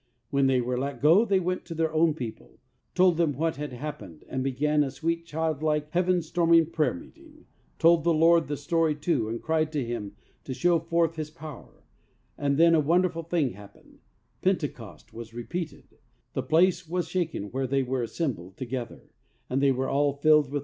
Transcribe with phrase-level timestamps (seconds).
[0.31, 2.57] When they were let go they went to their own people,
[2.95, 7.45] told them what had happened, and began a sweet, childHke, Heaven storming prayer meeting,
[7.77, 11.83] told the Lord the story, too, and cried to Him to show forth His power,
[12.35, 13.99] and then a wonderful thing happened;
[14.41, 15.99] Pentecost was repeated;
[16.33, 19.11] "the place was shaken where they were assem bled together,
[19.51, 20.59] and they were all filled with THE RENEWING OF POWER.